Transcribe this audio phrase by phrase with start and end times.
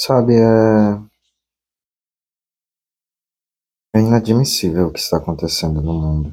[0.00, 0.94] Sabe, é,
[3.96, 6.30] é inadmissível o que está acontecendo no mundo.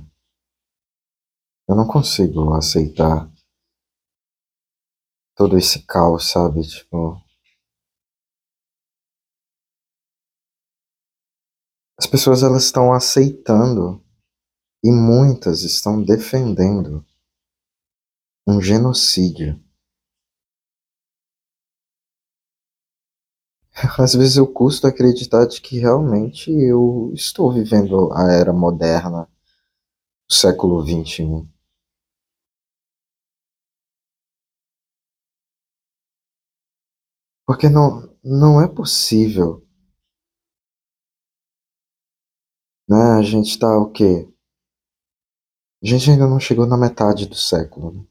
[1.68, 3.28] Eu não consigo aceitar
[5.36, 6.62] todo esse caos, sabe?
[6.62, 7.20] Tipo.
[11.98, 14.00] As pessoas elas estão aceitando
[14.84, 17.04] e muitas estão defendendo
[18.48, 19.65] um genocídio.
[24.00, 29.28] Às vezes eu custo acreditar de que realmente eu estou vivendo a era moderna,
[30.30, 31.46] o século XXI.
[37.46, 39.62] Porque não, não é possível.
[42.88, 43.20] Né?
[43.20, 44.28] A gente está o quê?
[45.84, 47.92] A gente ainda não chegou na metade do século.
[47.92, 48.08] Né?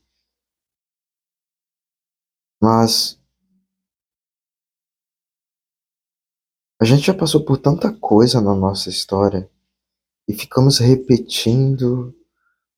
[2.60, 3.18] Mas
[6.84, 9.50] a gente já passou por tanta coisa na nossa história
[10.28, 12.14] e ficamos repetindo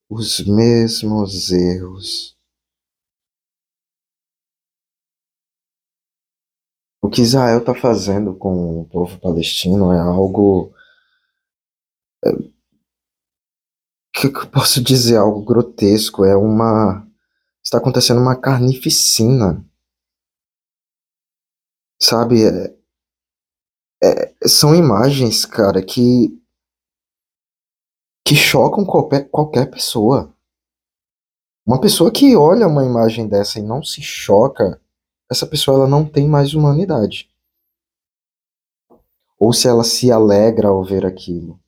[0.09, 2.37] os mesmos erros.
[7.01, 10.73] O que Israel está fazendo com o povo palestino é algo.
[12.23, 12.29] É,
[14.13, 15.17] que eu posso dizer?
[15.17, 16.23] Algo grotesco.
[16.23, 17.05] É uma.
[17.61, 19.65] Está acontecendo uma carnificina.
[22.01, 22.45] Sabe?
[22.45, 22.76] É,
[24.03, 26.29] é, são imagens, cara, que.
[28.25, 30.33] que chocam qualquer, qualquer pessoa.
[31.65, 34.81] Uma pessoa que olha uma imagem dessa e não se choca
[35.29, 37.29] essa pessoa ela não tem mais humanidade.
[39.37, 41.59] Ou se ela se alegra ao ver aquilo.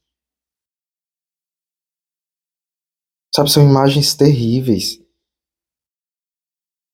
[3.36, 5.00] Sabe, são imagens terríveis.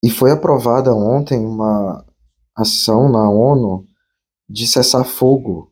[0.03, 2.06] E foi aprovada ontem uma
[2.56, 3.88] ação na ONU
[4.48, 5.72] de cessar fogo.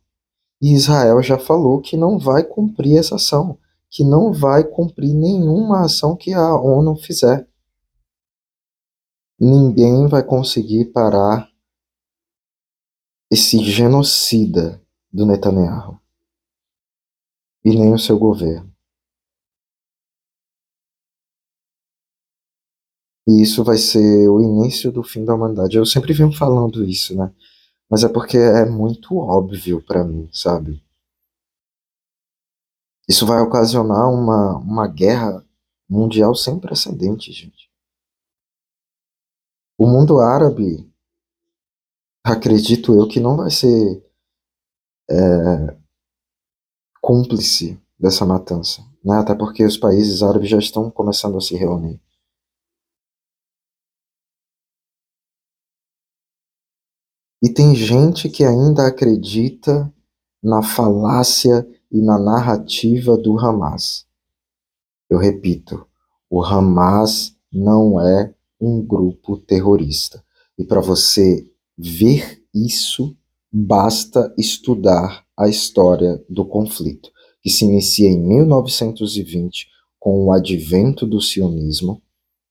[0.62, 3.58] E Israel já falou que não vai cumprir essa ação,
[3.90, 7.48] que não vai cumprir nenhuma ação que a ONU fizer.
[9.40, 11.52] Ninguém vai conseguir parar
[13.30, 14.82] esse genocida
[15.12, 16.00] do Netanyahu.
[17.66, 18.74] E nem o seu governo.
[23.28, 25.78] E isso vai ser o início do fim da humanidade.
[25.78, 27.34] Eu sempre venho falando isso, né?
[27.90, 30.84] Mas é porque é muito óbvio para mim, sabe?
[33.08, 35.46] Isso vai ocasionar uma, uma guerra
[35.90, 37.70] mundial sem precedentes, gente.
[39.78, 40.90] O mundo árabe,
[42.24, 44.04] acredito eu, que não vai ser
[45.10, 45.78] é,
[47.02, 49.18] cúmplice dessa matança, né?
[49.18, 52.00] até porque os países árabes já estão começando a se reunir.
[57.44, 59.94] E tem gente que ainda acredita
[60.42, 64.06] na falácia e na narrativa do Hamas.
[65.10, 65.86] Eu repito,
[66.30, 70.24] o Hamas não é um grupo terrorista.
[70.58, 71.46] E para você
[71.78, 73.14] ver isso,
[73.52, 77.12] basta estudar a história do conflito,
[77.42, 79.68] que se inicia em 1920
[80.00, 82.02] com o advento do sionismo,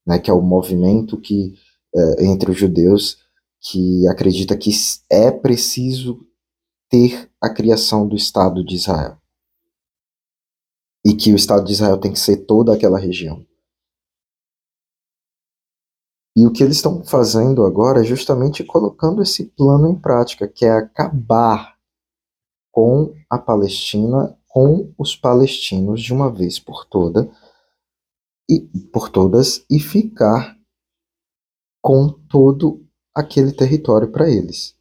[0.06, 1.54] né, que é o movimento que
[1.94, 3.21] é, entre os judeus
[3.62, 4.70] que acredita que
[5.08, 6.26] é preciso
[6.90, 9.16] ter a criação do Estado de Israel.
[11.06, 13.46] E que o Estado de Israel tem que ser toda aquela região.
[16.36, 20.64] E o que eles estão fazendo agora é justamente colocando esse plano em prática, que
[20.64, 21.78] é acabar
[22.72, 27.30] com a Palestina, com os palestinos de uma vez por toda
[28.48, 28.60] e
[28.92, 30.58] por todas e ficar
[31.82, 32.82] com todo
[33.14, 34.76] aquele território para eles.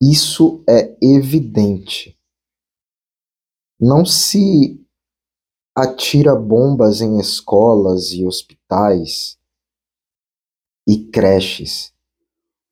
[0.00, 2.18] Isso é evidente.
[3.80, 4.80] Não se
[5.74, 9.38] atira bombas em escolas e hospitais
[10.86, 11.92] e creches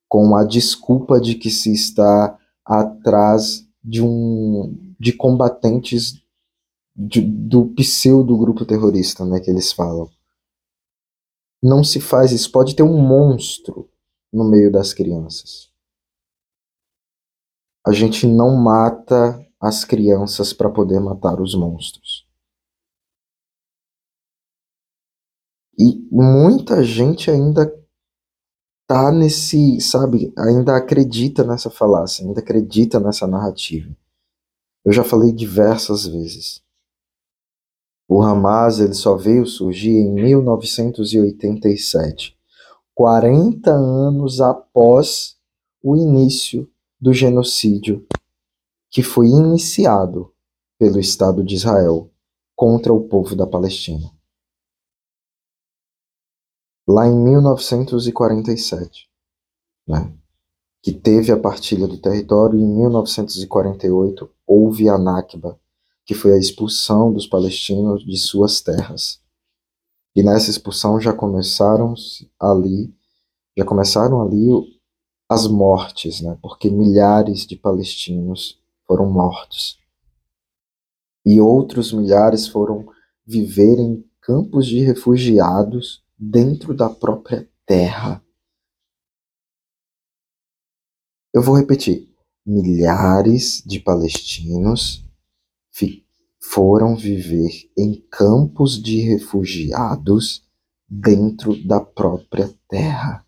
[0.09, 6.23] com a desculpa de que se está atrás de um de combatentes
[6.95, 10.09] de, do pseudo grupo terrorista, né, que eles falam.
[11.63, 13.89] Não se faz isso, pode ter um monstro
[14.33, 15.71] no meio das crianças.
[17.87, 22.27] A gente não mata as crianças para poder matar os monstros.
[25.79, 27.67] E muita gente ainda
[28.87, 33.97] tá nesse, sabe, ainda acredita nessa falácia, ainda acredita nessa narrativa.
[34.85, 36.63] Eu já falei diversas vezes.
[38.15, 42.37] O Hamas ele só veio surgir em 1987,
[42.95, 45.39] 40 anos após
[45.83, 46.71] o início
[47.01, 48.07] do genocídio
[48.91, 50.31] que foi iniciado
[50.79, 52.11] pelo Estado de Israel
[52.55, 54.13] contra o povo da Palestina.
[56.87, 59.09] Lá em 1947,
[59.89, 60.13] né,
[60.83, 65.59] que teve a partilha do território, em 1948 houve a Nakba,
[66.05, 69.21] que foi a expulsão dos palestinos de suas terras.
[70.15, 71.95] E nessa expulsão já começaram
[72.41, 72.95] ali,
[73.57, 74.49] já começaram ali
[75.29, 76.39] as mortes, né?
[76.43, 79.79] Porque milhares de palestinos foram mortos.
[81.25, 82.87] E outros milhares foram
[83.25, 88.23] viver em campos de refugiados dentro da própria terra.
[91.33, 92.13] Eu vou repetir:
[92.45, 95.05] milhares de palestinos
[96.43, 100.45] foram viver em campos de refugiados
[100.89, 103.25] dentro da própria terra.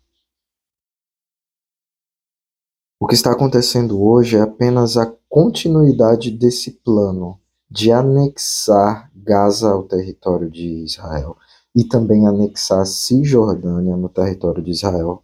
[2.99, 7.39] O que está acontecendo hoje é apenas a continuidade desse plano
[7.69, 11.35] de anexar Gaza ao território de Israel
[11.75, 15.23] e também anexar Cisjordânia no território de Israel.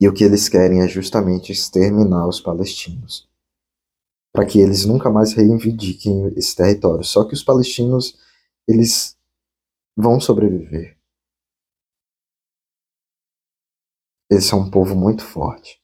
[0.00, 3.28] E o que eles querem é justamente exterminar os palestinos
[4.36, 7.02] para que eles nunca mais reivindiquem esse território.
[7.02, 8.18] Só que os palestinos,
[8.68, 9.16] eles
[9.96, 10.98] vão sobreviver.
[14.30, 15.80] Eles são um povo muito forte.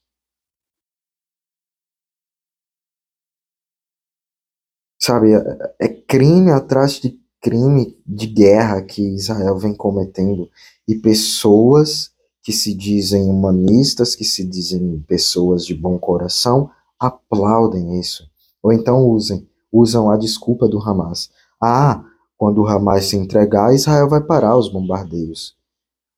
[5.01, 10.49] Sabe, é, é crime atrás de crime de guerra que Israel vem cometendo
[10.87, 12.13] e pessoas
[12.43, 18.31] que se dizem humanistas, que se dizem pessoas de bom coração, aplaudem isso.
[18.63, 21.29] Ou então usem, usam a desculpa do Hamas.
[21.61, 22.03] Ah,
[22.37, 25.55] quando o Hamas se entregar, Israel vai parar os bombardeios.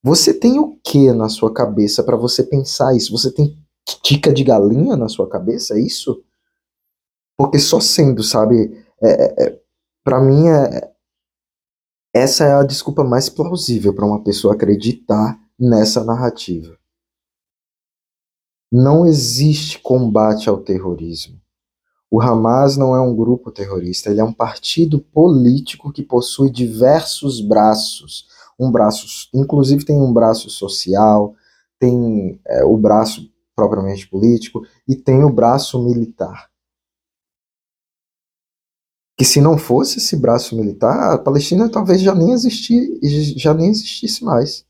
[0.04, 3.12] Você tem o que na sua cabeça para você pensar isso?
[3.12, 3.58] Você tem
[4.04, 6.24] tica de galinha na sua cabeça, é isso?
[7.36, 9.62] Porque só sendo, sabe, é, é, é
[10.04, 10.94] para mim é,
[12.14, 16.78] essa é a desculpa mais plausível para uma pessoa acreditar nessa narrativa.
[18.72, 21.42] Não existe combate ao terrorismo.
[22.16, 27.42] O Hamas não é um grupo terrorista, ele é um partido político que possui diversos
[27.42, 28.26] braços.
[28.58, 31.36] Um braço, inclusive tem um braço social,
[31.78, 36.50] tem é, o braço propriamente político e tem o braço militar.
[39.18, 42.98] Que se não fosse esse braço militar, a Palestina talvez já nem existir,
[43.38, 44.66] já nem existisse mais.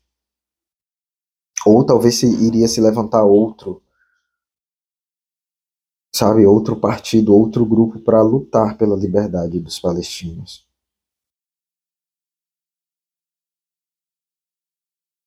[1.64, 3.80] Ou talvez se, iria se levantar outro
[6.16, 10.66] sabe, outro partido, outro grupo para lutar pela liberdade dos palestinos.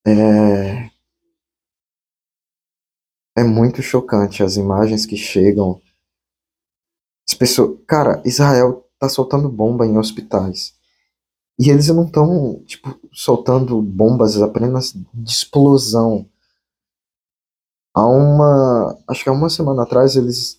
[0.06, 0.90] É,
[3.38, 5.82] é muito chocante as imagens que chegam.
[7.28, 10.74] As pessoas, cara, Israel tá soltando bomba em hospitais.
[11.60, 16.26] E eles não estão, tipo, soltando bombas apenas de explosão.
[17.94, 18.98] Há uma.
[19.08, 20.59] Acho que há uma semana atrás eles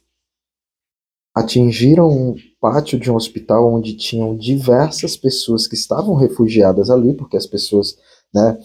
[1.34, 7.36] atingiram um pátio de um hospital onde tinham diversas pessoas que estavam refugiadas ali, porque
[7.36, 7.96] as pessoas,
[8.34, 8.58] né,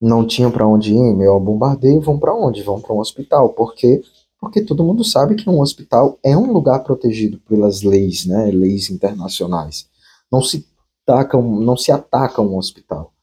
[0.00, 2.62] não tinham para onde ir, meio ao bombardeio, vão para onde?
[2.62, 4.02] Vão para um hospital, porque
[4.44, 8.90] porque todo mundo sabe que um hospital é um lugar protegido pelas leis, né, leis
[8.90, 9.88] internacionais.
[10.30, 10.66] Não se
[11.06, 13.14] atacam, não se ataca um hospital.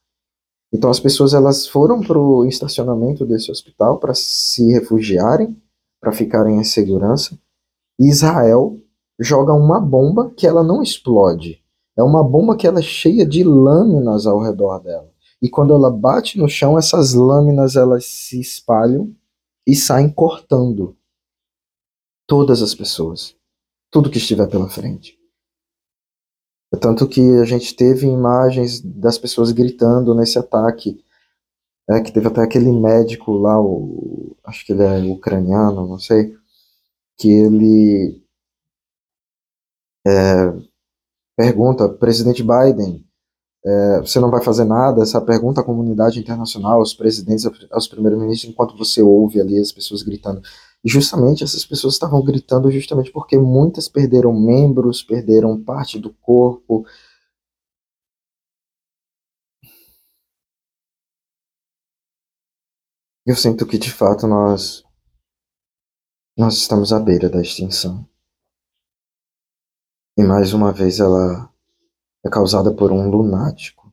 [0.72, 5.56] Então as pessoas elas foram para o estacionamento desse hospital para se refugiarem,
[6.00, 7.38] para ficarem em segurança.
[7.98, 8.78] Israel
[9.18, 11.62] joga uma bomba que ela não explode.
[11.96, 15.10] É uma bomba que ela é cheia de lâminas ao redor dela.
[15.40, 19.14] E quando ela bate no chão, essas lâminas elas se espalham
[19.66, 20.96] e saem cortando
[22.26, 23.36] todas as pessoas,
[23.90, 25.18] tudo que estiver pela frente.
[26.72, 31.04] É tanto que a gente teve imagens das pessoas gritando nesse ataque.
[31.90, 36.34] É, que teve até aquele médico lá, o, acho que ele é ucraniano, não sei,
[37.22, 38.20] que ele
[40.04, 40.12] é,
[41.36, 43.06] pergunta, presidente Biden,
[43.64, 45.02] é, você não vai fazer nada?
[45.02, 50.02] Essa pergunta à comunidade internacional, aos presidentes, aos primeiros-ministros, enquanto você ouve ali as pessoas
[50.02, 50.42] gritando.
[50.84, 56.84] E justamente essas pessoas estavam gritando justamente porque muitas perderam membros, perderam parte do corpo.
[63.24, 64.82] Eu sinto que de fato nós
[66.36, 68.08] nós estamos à beira da extinção.
[70.16, 71.52] E mais uma vez ela
[72.24, 73.92] é causada por um lunático.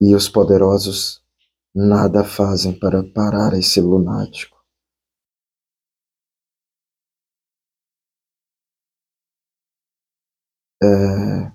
[0.00, 1.22] E os poderosos
[1.74, 4.56] nada fazem para parar esse lunático.
[10.82, 11.52] É,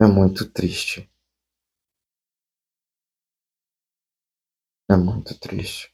[0.00, 1.11] é muito triste.
[4.92, 5.90] É muito triste.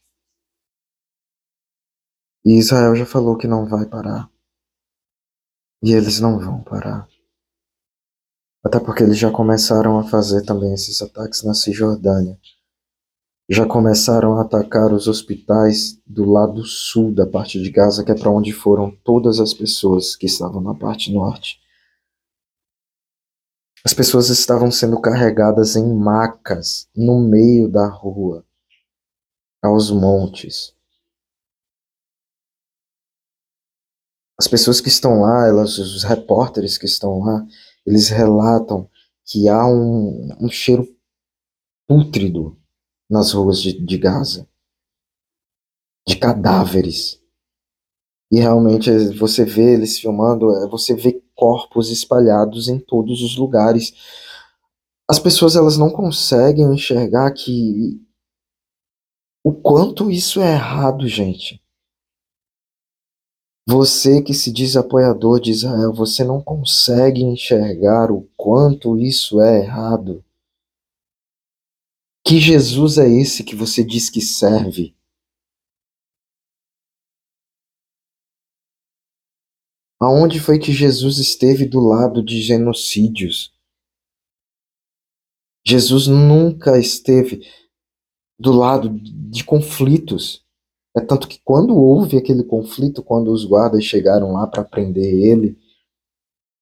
[2.43, 4.29] E Israel já falou que não vai parar.
[5.81, 7.07] E eles não vão parar.
[8.61, 12.37] Até porque eles já começaram a fazer também esses ataques na Cisjordânia.
[13.49, 18.15] Já começaram a atacar os hospitais do lado sul da parte de Gaza, que é
[18.15, 21.57] para onde foram todas as pessoas que estavam na parte norte.
[23.85, 28.45] As pessoas estavam sendo carregadas em macas no meio da rua,
[29.61, 30.73] aos montes.
[34.39, 37.45] As pessoas que estão lá, elas, os repórteres que estão lá,
[37.85, 38.89] eles relatam
[39.25, 40.87] que há um, um cheiro
[41.85, 42.57] pútrido
[43.09, 44.47] nas ruas de, de Gaza,
[46.07, 47.21] de cadáveres.
[48.31, 53.93] E realmente você vê eles filmando, é, você vê corpos espalhados em todos os lugares.
[55.07, 57.99] As pessoas elas não conseguem enxergar que
[59.43, 61.61] o quanto isso é errado, gente.
[63.67, 69.59] Você que se diz apoiador de Israel, você não consegue enxergar o quanto isso é
[69.63, 70.25] errado.
[72.25, 74.95] Que Jesus é esse que você diz que serve?
[80.01, 83.53] Aonde foi que Jesus esteve do lado de genocídios?
[85.65, 87.41] Jesus nunca esteve
[88.39, 90.45] do lado de conflitos.
[90.95, 95.59] É tanto que quando houve aquele conflito, quando os guardas chegaram lá para prender ele,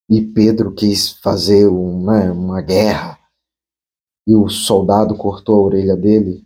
[0.09, 3.19] e Pedro quis fazer um, né, uma guerra,
[4.25, 6.45] e o soldado cortou a orelha dele,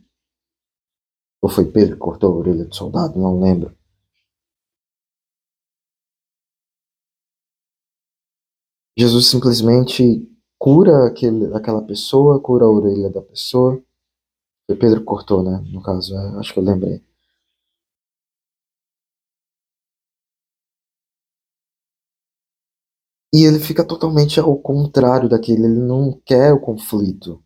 [1.42, 3.76] ou foi Pedro que cortou a orelha do soldado, não lembro.
[8.98, 13.82] Jesus simplesmente cura aquele, aquela pessoa, cura a orelha da pessoa.
[14.78, 15.62] Pedro cortou, né?
[15.72, 17.04] No caso, é, acho que eu lembrei.
[23.34, 27.44] E ele fica totalmente ao contrário daquele, ele não quer o conflito.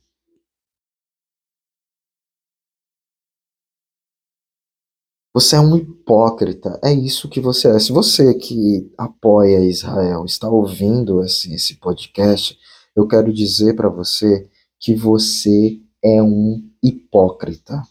[5.34, 7.78] Você é um hipócrita, é isso que você é.
[7.78, 12.58] Se você que apoia Israel está ouvindo esse, esse podcast,
[12.96, 17.82] eu quero dizer para você que você é um hipócrita.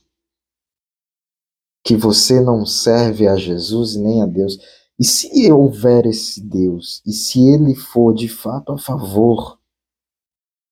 [1.84, 4.56] Que você não serve a Jesus nem a Deus.
[4.98, 9.60] E se houver esse Deus, e se ele for de fato a favor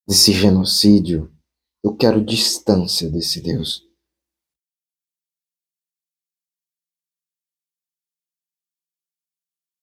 [0.06, 1.30] desse genocídio,
[1.84, 3.86] eu quero distância desse Deus.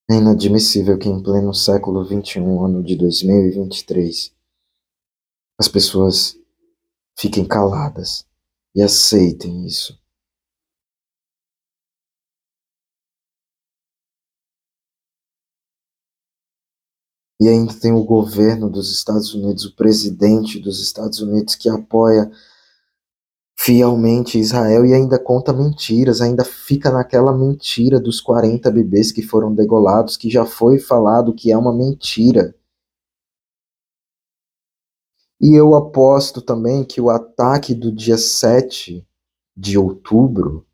[0.09, 4.33] É inadmissível que em pleno século XXI, ano de 2023,
[5.59, 6.35] as pessoas
[7.15, 8.28] fiquem caladas
[8.75, 9.99] e aceitem isso.
[17.41, 22.29] E ainda tem o governo dos Estados Unidos, o presidente dos Estados Unidos que apoia
[23.57, 29.53] fielmente Israel e ainda conta mentiras, ainda fica naquela mentira dos 40 bebês que foram
[29.53, 32.55] degolados, que já foi falado que é uma mentira.
[35.41, 39.07] E eu aposto também que o ataque do dia 7
[39.55, 40.65] de outubro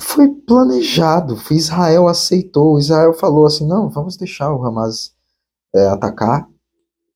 [0.00, 1.36] foi planejado.
[1.50, 2.78] Israel aceitou.
[2.78, 5.14] Israel falou assim: não, vamos deixar o Hamas
[5.74, 6.48] é, atacar,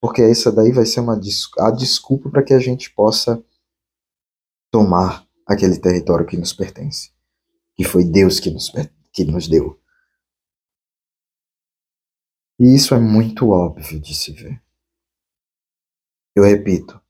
[0.00, 1.18] porque essa daí vai ser uma
[1.58, 3.42] a desculpa para que a gente possa
[4.70, 7.10] tomar aquele território que nos pertence,
[7.76, 8.72] que foi Deus que nos,
[9.12, 9.78] que nos deu.
[12.58, 14.63] E isso é muito óbvio de se ver.
[16.34, 17.00] Eu repito,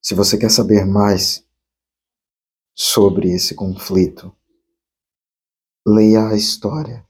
[0.00, 1.44] se você quer saber mais
[2.72, 4.32] sobre esse conflito,
[5.84, 7.04] leia a história.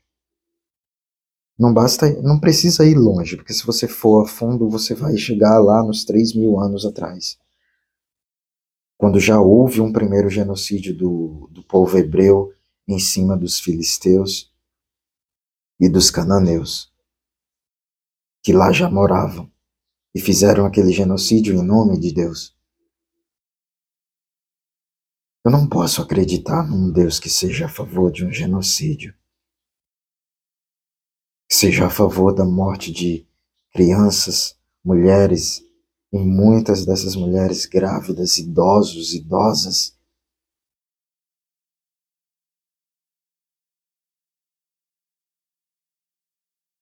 [1.59, 5.59] Não basta, não precisa ir longe, porque se você for a fundo, você vai chegar
[5.59, 7.39] lá nos 3 mil anos atrás.
[8.97, 12.55] Quando já houve um primeiro genocídio do, do povo hebreu
[12.87, 14.51] em cima dos filisteus
[15.79, 16.91] e dos cananeus,
[18.43, 19.53] que lá já moravam,
[20.19, 22.53] e fizeram aquele genocídio em nome de Deus.
[25.45, 29.15] Eu não posso acreditar num Deus que seja a favor de um genocídio
[31.51, 33.27] seja a favor da morte de
[33.73, 35.63] crianças, mulheres,
[36.13, 39.97] E muitas dessas mulheres grávidas, idosos, idosas,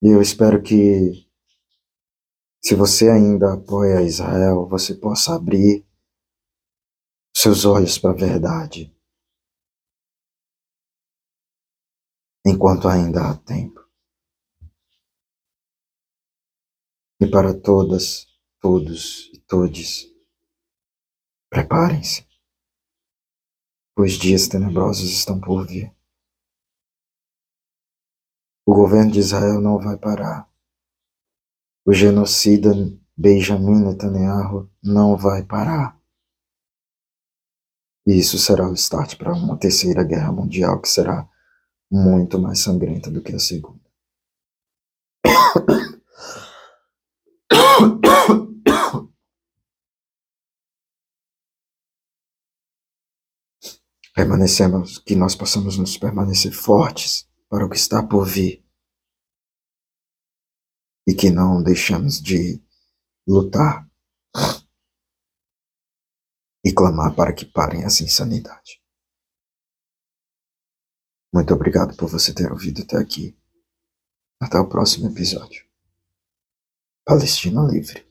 [0.02, 1.25] E eu espero que,
[2.66, 5.86] se você ainda apoia Israel, você possa abrir
[7.32, 8.92] seus olhos para a verdade.
[12.44, 13.88] Enquanto ainda há tempo.
[17.20, 18.26] E para todas,
[18.60, 20.12] todos e todes,
[21.48, 22.26] preparem-se,
[23.94, 25.96] pois dias tenebrosos estão por vir.
[28.66, 30.55] O governo de Israel não vai parar.
[31.88, 32.72] O genocida
[33.16, 35.96] Benjamin Netanyahu não vai parar.
[38.04, 41.30] E isso será o start para uma terceira guerra mundial que será
[41.88, 43.88] muito mais sangrenta do que a segunda.
[54.12, 58.65] Permanecemos, que nós possamos nos permanecer fortes para o que está por vir
[61.06, 62.60] e que não deixamos de
[63.26, 63.88] lutar
[66.64, 68.82] e clamar para que parem essa insanidade.
[71.32, 73.36] Muito obrigado por você ter ouvido até aqui.
[74.40, 75.64] Até o próximo episódio.
[77.04, 78.05] Palestina Livre.